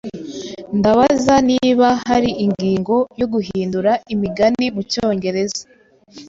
Ndabaza 0.77 1.35
niba 1.49 1.87
hari 2.07 2.29
ingingo 2.45 2.95
yo 3.19 3.25
guhindura 3.33 3.91
imigani 4.13 4.65
mucyongereza. 4.75 5.61